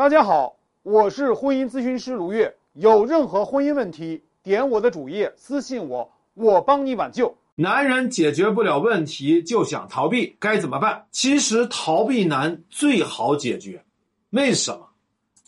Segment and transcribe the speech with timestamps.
[0.00, 2.56] 大家好，我是婚姻咨询师卢月。
[2.72, 7.36] 有任何婚姻问题，点我的主页私信我，我帮你挽救。
[7.56, 11.04] 男人解决不了问题就想逃避，该怎么办？
[11.10, 13.84] 其实逃避难最好解决，
[14.30, 14.88] 为什么？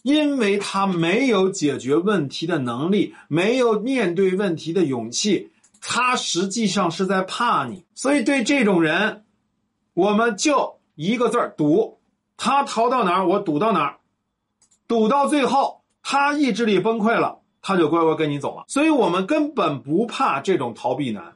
[0.03, 5.51] 因为他没有解决问题的能力，没有面对问题的勇气，
[5.81, 7.87] 他实际上是在怕你。
[7.95, 9.25] 所以对这种人，
[9.95, 12.01] 我们就一个字儿赌。
[12.37, 13.97] 他逃到哪儿，我赌到哪儿。
[14.93, 18.65] 赌到最后，他意志力崩溃了，他就乖乖跟你走了。
[18.69, 21.35] 所以我们根本不怕这种逃避男，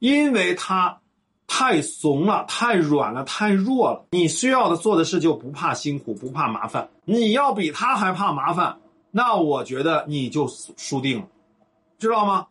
[0.00, 0.98] 因为他
[1.46, 4.04] 太怂了、太软了、太弱了。
[4.10, 6.88] 你需要的做的事就不怕辛苦、不怕麻烦。
[7.04, 8.76] 你要比他还怕麻烦，
[9.12, 11.26] 那我觉得你就输定了，
[12.00, 12.48] 知道吗？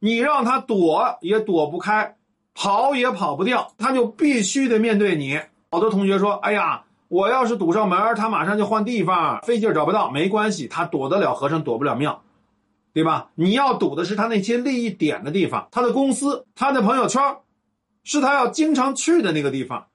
[0.00, 2.14] 你让他躲也躲不开，
[2.52, 5.40] 跑也跑不掉，他就必须得面对你。
[5.70, 12.22] 好多同学说：“哎呀。”我要是堵上门，他马上就换地方，费劲找不到，没关系，他躲得了和尚躲不了庙，
[12.92, 13.30] 对吧？
[13.34, 17.22] 你要堵的是他那些利益点的地方，他的公司，他的朋友圈，
[18.04, 19.86] 是他要经常去的那个地方。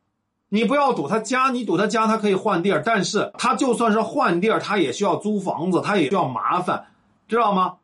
[0.49, 6.85] 你不要堵他家，你堵他家，他可以换地儿，但是他就算是换地儿，他也需要租房子，他也需要麻烦，
[7.27, 7.75] 知道吗？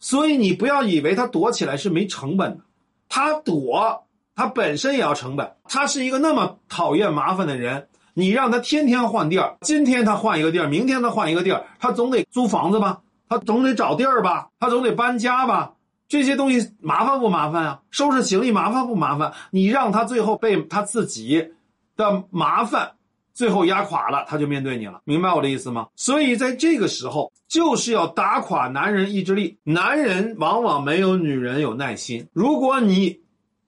[0.00, 2.64] 所以你不要以为他躲起来是没成本的，
[3.08, 5.54] 他躲他本身也要成本。
[5.68, 7.88] 他是一个那么讨厌麻烦的人。
[8.14, 15.74] 你让他天天换地儿，今天他换一个地儿，明天他换一个地儿，他总得租房子吧，他总得找地儿吧，他总得搬家吧，
[16.08, 17.80] 这些东西麻烦不麻烦啊？
[17.90, 19.32] 收拾行李麻烦不麻烦？
[19.50, 21.52] 你让他最后被他自己
[21.96, 22.92] 的麻烦
[23.32, 25.88] 最后压垮了，他就面对你了，明白我的意思吗？
[25.96, 29.58] 所以在这个时候，就是要打垮男人意志力。
[29.64, 33.20] 男人往往没有女人有耐心，如果你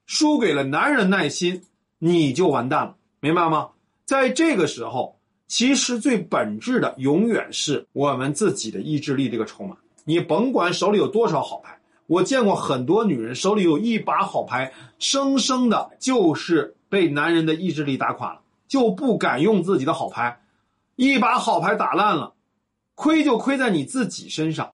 [0.07, 1.63] 输给了男人耐心，
[1.99, 3.71] 你就完蛋了，明白吗？
[4.07, 5.19] 在这个时候，
[5.49, 9.77] 其实最本质的永远是我们自己的意志力这个筹码。
[10.05, 11.77] 你甭管手里有多少好牌，
[12.07, 20.41] 我见过很多女人手里有一把好牌，生生的就是被男人的意志力打垮了，就不敢用自己的好牌，
[20.95, 22.35] 一把好牌打烂了，
[22.95, 24.73] 亏就亏在你自己身上。